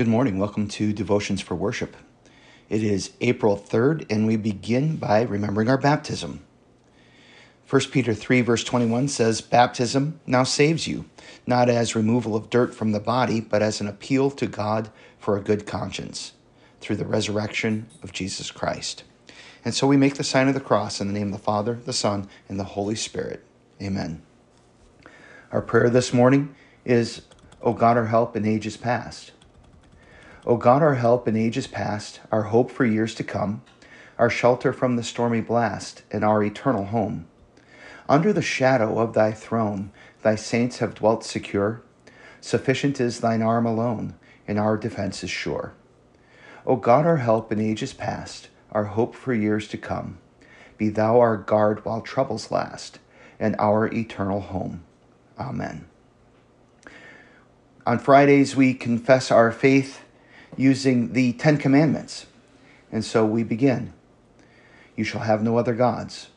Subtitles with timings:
[0.00, 0.38] Good morning.
[0.38, 1.94] Welcome to Devotions for Worship.
[2.70, 6.40] It is April 3rd, and we begin by remembering our baptism.
[7.68, 11.04] 1 Peter 3, verse 21 says, Baptism now saves you,
[11.46, 15.36] not as removal of dirt from the body, but as an appeal to God for
[15.36, 16.32] a good conscience
[16.80, 19.04] through the resurrection of Jesus Christ.
[19.66, 21.74] And so we make the sign of the cross in the name of the Father,
[21.74, 23.44] the Son, and the Holy Spirit.
[23.82, 24.22] Amen.
[25.52, 26.54] Our prayer this morning
[26.86, 27.20] is,
[27.60, 29.32] O God, our help in ages past.
[30.46, 33.62] O God, our help in ages past, our hope for years to come,
[34.18, 37.26] our shelter from the stormy blast, and our eternal home.
[38.08, 41.82] Under the shadow of thy throne, thy saints have dwelt secure.
[42.40, 44.14] Sufficient is thine arm alone,
[44.48, 45.74] and our defense is sure.
[46.66, 50.18] O God, our help in ages past, our hope for years to come,
[50.78, 52.98] be thou our guard while troubles last,
[53.38, 54.84] and our eternal home.
[55.38, 55.86] Amen.
[57.86, 60.00] On Fridays, we confess our faith
[60.56, 62.26] using the Ten Commandments.
[62.92, 63.92] And so we begin
[64.96, 66.28] You shall have no other gods.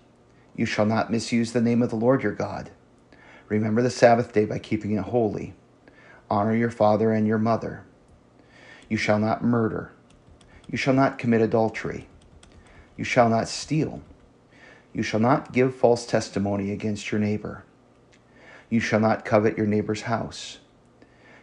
[0.55, 2.69] You shall not misuse the name of the Lord your God.
[3.49, 5.53] Remember the Sabbath day by keeping it holy.
[6.29, 7.83] Honor your father and your mother.
[8.89, 9.91] You shall not murder.
[10.69, 12.07] You shall not commit adultery.
[12.97, 14.01] You shall not steal.
[14.93, 17.63] You shall not give false testimony against your neighbor.
[18.69, 20.59] You shall not covet your neighbor's house.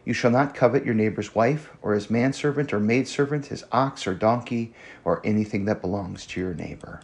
[0.04, 4.14] You shall not covet your neighbor's wife, or his manservant or maidservant, his ox or
[4.14, 4.72] donkey,
[5.04, 7.00] or anything that belongs to your neighbor.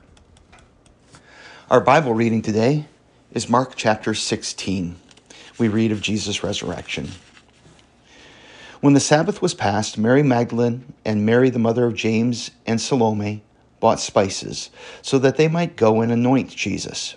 [1.70, 2.86] Our Bible reading today
[3.32, 4.96] is Mark chapter 16.
[5.58, 7.08] We read of Jesus' resurrection.
[8.80, 13.42] When the Sabbath was past, Mary Magdalene and Mary, the mother of James and Salome,
[13.80, 14.70] bought spices
[15.02, 17.16] so that they might go and anoint Jesus.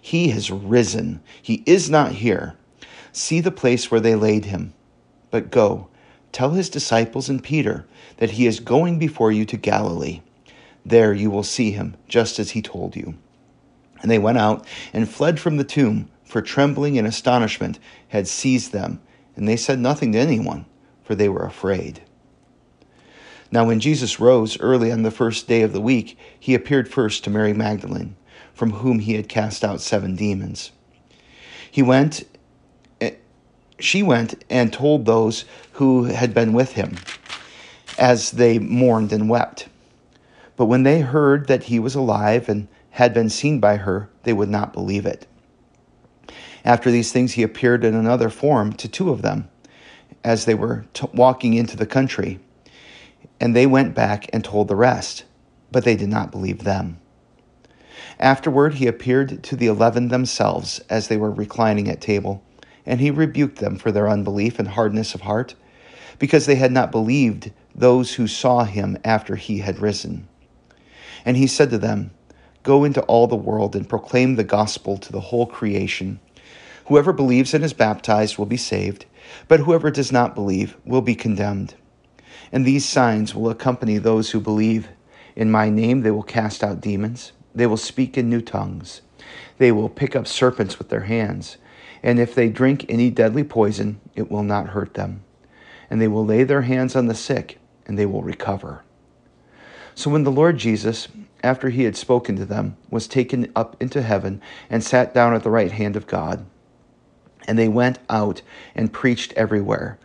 [0.00, 1.20] He has risen.
[1.40, 2.56] He is not here.
[3.12, 4.72] See the place where they laid him.
[5.30, 5.88] But go,
[6.32, 10.22] tell his disciples and Peter that he is going before you to Galilee.
[10.84, 13.14] There you will see him, just as he told you.
[14.02, 17.78] And they went out and fled from the tomb, for trembling and astonishment
[18.08, 19.00] had seized them,
[19.36, 20.64] and they said nothing to anyone,
[21.02, 22.00] for they were afraid.
[23.52, 27.24] Now, when Jesus rose early on the first day of the week, he appeared first
[27.24, 28.14] to Mary Magdalene,
[28.60, 30.70] from whom he had cast out seven demons.
[31.70, 32.24] He went,
[33.78, 36.98] she went and told those who had been with him,
[37.98, 39.66] as they mourned and wept.
[40.56, 44.34] But when they heard that he was alive and had been seen by her, they
[44.34, 45.26] would not believe it.
[46.62, 49.48] After these things, he appeared in another form to two of them,
[50.22, 52.40] as they were t- walking into the country
[53.40, 55.24] and they went back and told the rest,
[55.72, 56.98] but they did not believe them.
[58.18, 62.42] Afterward, he appeared to the eleven themselves as they were reclining at table,
[62.86, 65.54] and he rebuked them for their unbelief and hardness of heart,
[66.18, 70.28] because they had not believed those who saw him after he had risen.
[71.24, 72.10] And he said to them,
[72.62, 76.20] Go into all the world and proclaim the gospel to the whole creation.
[76.86, 79.06] Whoever believes and is baptized will be saved,
[79.48, 81.74] but whoever does not believe will be condemned.
[82.52, 84.88] And these signs will accompany those who believe.
[85.36, 87.32] In my name they will cast out demons.
[87.54, 89.02] They will speak in new tongues.
[89.58, 91.56] They will pick up serpents with their hands.
[92.02, 95.24] And if they drink any deadly poison, it will not hurt them.
[95.90, 98.84] And they will lay their hands on the sick, and they will recover.
[99.94, 101.08] So when the Lord Jesus,
[101.42, 104.40] after he had spoken to them, was taken up into heaven
[104.70, 106.46] and sat down at the right hand of God,
[107.46, 108.42] and they went out
[108.74, 109.98] and preached everywhere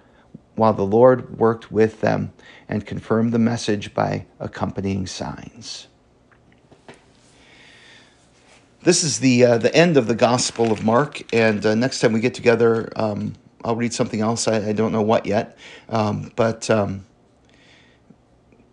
[0.56, 2.34] while the Lord worked with them
[2.68, 5.88] and confirmed the message by accompanying signs.
[8.86, 12.14] This is the uh, the end of the Gospel of Mark, and uh, next time
[12.14, 13.34] we get together, um,
[13.64, 14.48] I'll read something else.
[14.48, 15.58] I, I don't know what yet,
[15.90, 17.04] um, but um,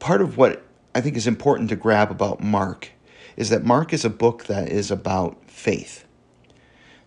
[0.01, 0.65] part of what
[0.95, 2.91] I think is important to grab about Mark
[3.39, 6.05] is that Mark is a book that is about faith.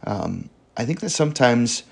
[0.04, 1.84] Um, I think that sometimes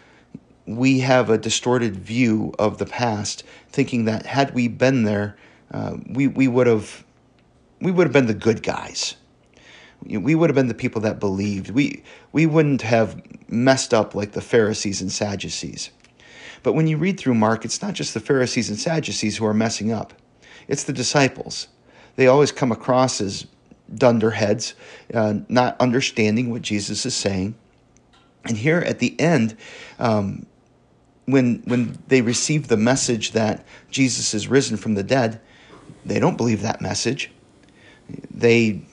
[0.65, 5.37] we have a distorted view of the past, thinking that had we been there,
[5.69, 7.05] uh, we we would have
[7.79, 9.15] we would have been the good guys.
[10.05, 11.69] We would have been the people that believed.
[11.69, 15.91] We we wouldn't have messed up like the Pharisees and Sadducees.
[16.61, 19.53] But when you read through Mark, it's not just the Pharisees and Sadducees who are
[19.53, 20.13] messing up,
[20.67, 21.67] it's the disciples.
[22.15, 23.45] They always come across as
[23.93, 24.75] dunderheads,
[25.13, 27.55] uh, not understanding what Jesus is saying.
[28.45, 29.57] And here at the end,
[29.99, 30.45] um,
[31.25, 35.39] when when they receive the message that Jesus is risen from the dead,
[36.05, 37.31] they don't believe that message.
[38.29, 38.85] They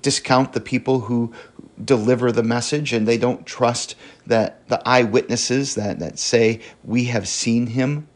[0.00, 1.32] discount the people who
[1.84, 3.94] deliver the message and they don't trust
[4.26, 8.06] that the eyewitnesses that, that say we have seen him.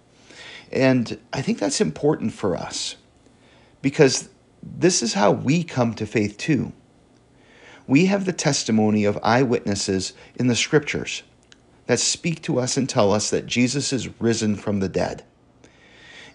[0.73, 2.97] And I think that's important for us
[3.83, 4.29] because
[4.63, 6.73] this is how we come to faith too.
[7.87, 11.23] We have the testimony of eyewitnesses in the scriptures
[11.87, 15.25] that speak to us and tell us that Jesus is risen from the dead.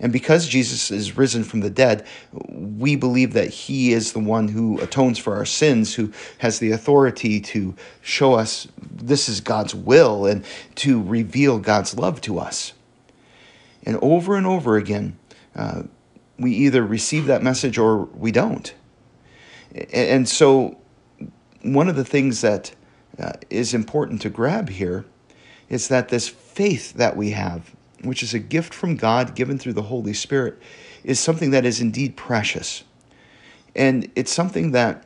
[0.01, 2.05] And because Jesus is risen from the dead,
[2.49, 6.71] we believe that he is the one who atones for our sins, who has the
[6.71, 10.43] authority to show us this is God's will and
[10.75, 12.73] to reveal God's love to us.
[13.83, 15.17] And over and over again,
[15.55, 15.83] uh,
[16.39, 18.73] we either receive that message or we don't.
[19.93, 20.77] And so,
[21.61, 22.73] one of the things that
[23.19, 25.05] uh, is important to grab here
[25.69, 29.73] is that this faith that we have, which is a gift from God given through
[29.73, 30.59] the Holy Spirit,
[31.03, 32.83] is something that is indeed precious.
[33.75, 35.05] And it's something that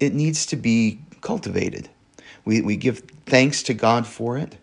[0.00, 1.88] it needs to be cultivated.
[2.44, 4.58] We, we give thanks to God for it,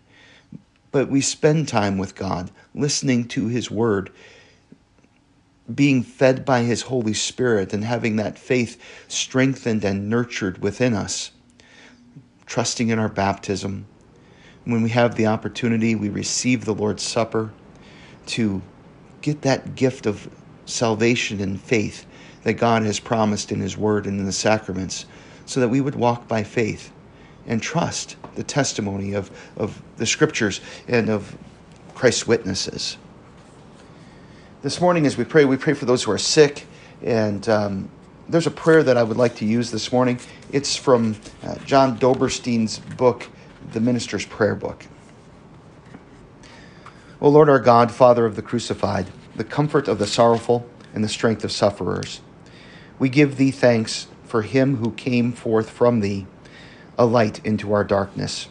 [0.91, 4.11] but we spend time with God, listening to His Word,
[5.73, 11.31] being fed by His Holy Spirit, and having that faith strengthened and nurtured within us,
[12.45, 13.85] trusting in our baptism,
[14.65, 17.51] when we have the opportunity, we receive the Lord's Supper
[18.27, 18.61] to
[19.21, 20.29] get that gift of
[20.65, 22.05] salvation and faith
[22.43, 25.05] that God has promised in His Word and in the sacraments,
[25.45, 26.91] so that we would walk by faith
[27.47, 31.35] and trust the testimony of, of the Scriptures and of
[31.95, 32.97] Christ's witnesses.
[34.61, 36.67] This morning, as we pray, we pray for those who are sick,
[37.03, 37.89] and um,
[38.29, 40.19] there's a prayer that I would like to use this morning.
[40.51, 43.27] It's from uh, John Doberstein's book
[43.71, 44.85] the minister's prayer book.
[47.21, 51.09] O Lord our God, Father of the crucified, the comfort of the sorrowful, and the
[51.09, 52.21] strength of sufferers,
[52.99, 56.25] we give thee thanks for him who came forth from thee,
[56.97, 58.47] a light into our darkness,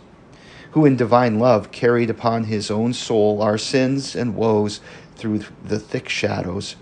[0.73, 4.81] who in divine love carried upon his own soul our sins and woes
[5.17, 6.77] through the thick shadows,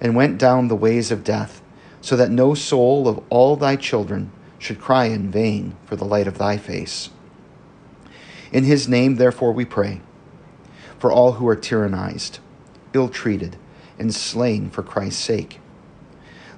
[0.00, 1.62] and went down the ways of death,
[2.00, 6.26] so that no soul of all thy children should cry in vain for the light
[6.26, 7.10] of thy face.
[8.52, 10.00] In his name, therefore, we pray
[10.98, 12.38] for all who are tyrannized,
[12.92, 13.56] ill treated,
[13.98, 15.60] and slain for Christ's sake.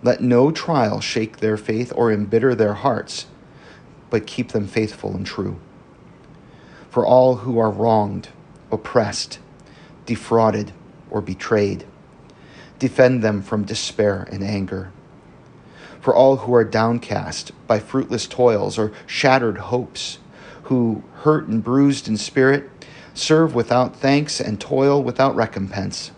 [0.02, 3.26] Let no trial shake their faith or embitter their hearts,
[4.10, 5.58] but keep them faithful and true.
[6.90, 8.28] For all who are wronged,
[8.70, 9.38] oppressed,
[10.06, 10.72] defrauded,
[11.10, 11.84] or betrayed,
[12.78, 14.92] defend them from despair and anger.
[16.00, 20.18] For all who are downcast by fruitless toils or shattered hopes,
[20.64, 22.70] who, hurt and bruised in spirit,
[23.14, 26.12] serve without thanks and toil without recompense.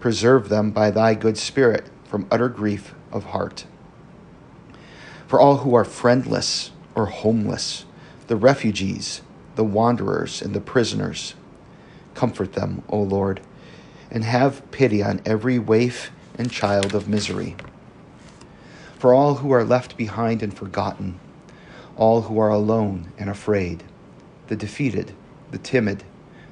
[0.00, 3.66] Preserve them by thy good spirit from utter grief of heart.
[5.26, 7.84] For all who are friendless or homeless,
[8.28, 9.22] the refugees,
[9.56, 11.34] the wanderers, and the prisoners,
[12.14, 13.40] comfort them, O Lord,
[14.10, 17.56] and have pity on every waif and child of misery.
[18.98, 21.18] For all who are left behind and forgotten,
[21.96, 23.82] all who are alone and afraid,
[24.48, 25.12] the defeated,
[25.50, 26.04] the timid,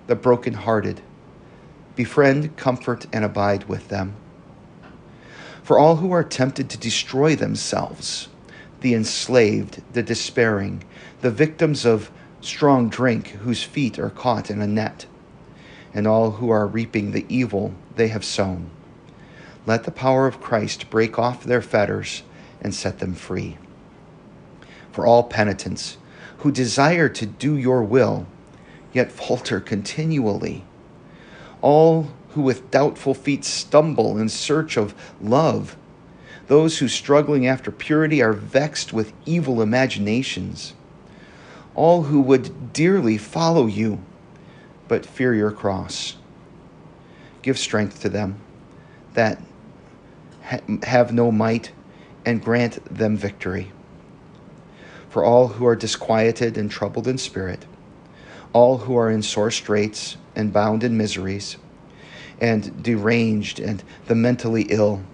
[0.07, 1.01] the broken-hearted.
[1.95, 4.17] Befriend, comfort, and abide with them.
[5.63, 8.29] For all who are tempted to destroy themselves,
[8.81, 10.83] the enslaved, the despairing,
[11.21, 12.11] the victims of
[12.41, 15.07] strong drink whose feet are caught in a net,
[15.95, 18.71] and all who are reaping the evil they have sown.
[19.67, 22.23] Let the power of Christ break off their fetters
[22.61, 23.57] and set them free
[24.95, 25.97] for all penitents
[26.39, 28.29] who desire to do your will,
[28.93, 30.65] yet falter continually.
[31.61, 35.77] All who with doubtful feet stumble in search of love.
[36.47, 40.75] Those who, struggling after purity, are vexed with evil imaginations.
[41.75, 44.01] All who would dearly follow you,
[44.87, 46.15] but fear your cross.
[47.43, 48.39] Give strength to them
[49.15, 49.41] that
[50.85, 51.73] have no might,
[52.25, 53.73] and grant them victory
[55.15, 57.65] for all who are disquieted and troubled in spirit,
[58.53, 61.57] all who are in sore straits and bound in miseries,
[62.41, 65.05] and deranged and the mentally ill.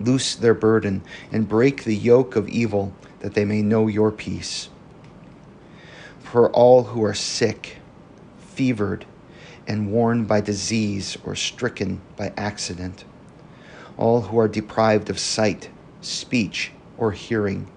[0.00, 4.68] Loose their burden and break the yoke of evil that they may know your peace.
[6.18, 7.76] For all who are sick,
[8.40, 9.06] fevered,
[9.68, 13.04] and worn by disease or stricken by accident,
[13.96, 15.70] all who are deprived of sight,
[16.00, 17.70] speech, or hearing,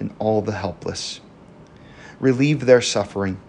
[0.00, 1.20] and all the helpless.
[2.20, 3.40] Relieve their suffering,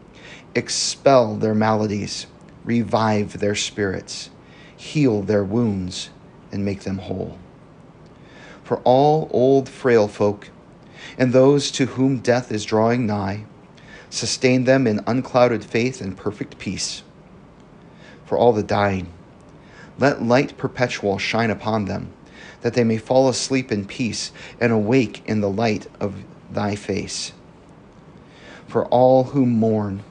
[0.56, 2.28] expel their maladies,
[2.64, 4.30] revive their spirits,
[4.76, 6.10] heal their wounds,
[6.52, 7.38] and make them whole.
[8.64, 10.50] For all old frail folk,
[11.18, 13.46] and those to whom death is drawing nigh,
[14.10, 17.04] sustain them in unclouded faith and perfect peace
[18.30, 19.12] for all the dying.
[19.98, 22.14] Let light perpetual shine upon them,
[22.62, 27.34] that they may fall asleep in peace and awake in the light of thy face.
[28.68, 30.04] For all who mourn,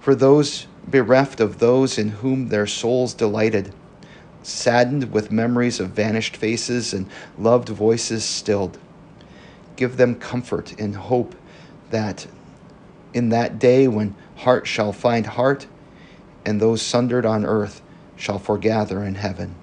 [0.00, 3.74] for those bereft of those in whom their souls delighted,
[4.42, 7.06] saddened with memories of vanished faces and
[7.38, 8.78] loved voices stilled.
[9.76, 11.34] Give them comfort and hope
[11.90, 12.26] that
[13.12, 15.66] in that day when heart shall find heart,
[16.44, 17.82] and those sundered on earth
[18.16, 19.54] shall foregather in heaven.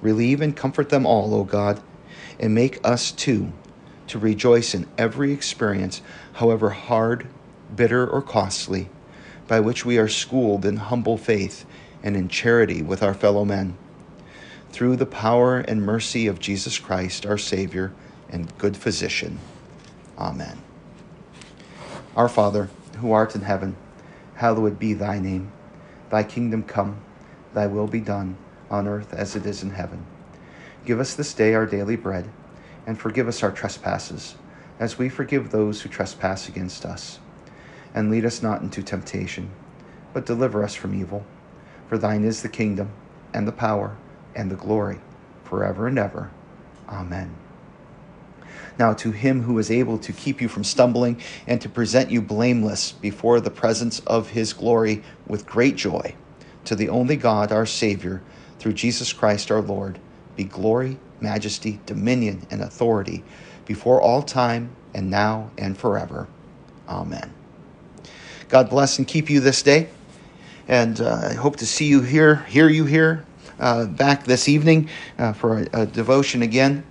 [0.00, 1.82] Relieve and comfort them all, O God,
[2.38, 3.52] and make us too
[4.08, 6.02] to rejoice in every experience,
[6.34, 7.26] however hard,
[7.74, 8.88] bitter, or costly,
[9.48, 11.64] by which we are schooled in humble faith
[12.02, 13.76] and in charity with our fellow men.
[14.70, 17.92] Through the power and mercy of Jesus Christ, our Savior
[18.28, 19.38] and good physician.
[20.18, 20.58] Amen.
[22.16, 23.76] Our Father, who art in heaven,
[24.34, 25.52] hallowed be thy name.
[26.10, 27.00] Thy kingdom come,
[27.54, 28.36] thy will be done,
[28.70, 30.04] on earth as it is in heaven.
[30.84, 32.28] Give us this day our daily bread,
[32.86, 34.34] and forgive us our trespasses,
[34.78, 37.18] as we forgive those who trespass against us.
[37.94, 39.50] And lead us not into temptation,
[40.12, 41.24] but deliver us from evil.
[41.88, 42.90] For thine is the kingdom,
[43.32, 43.96] and the power,
[44.34, 45.00] and the glory,
[45.44, 46.30] forever and ever.
[46.88, 47.36] Amen.
[48.78, 52.20] Now, to him who is able to keep you from stumbling and to present you
[52.20, 56.16] blameless before the presence of his glory with great joy,
[56.64, 58.22] to the only God, our Savior,
[58.58, 60.00] through Jesus Christ our Lord,
[60.36, 63.24] be glory, majesty, dominion, and authority
[63.66, 66.28] before all time and now and forever.
[66.88, 67.32] Amen.
[68.48, 69.88] God bless and keep you this day.
[70.68, 73.24] And uh, I hope to see you here, hear you here
[73.58, 74.88] uh, back this evening
[75.18, 76.84] uh, for a, a devotion again.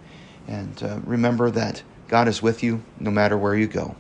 [0.47, 3.95] And uh, remember that God is with you no matter where you go.